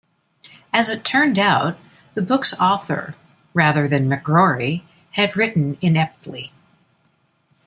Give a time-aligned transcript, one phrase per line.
[0.73, 1.77] As it turned out,
[2.15, 3.13] the book's author,
[3.53, 4.81] rather than McGrory,
[5.11, 6.51] had written ineptly.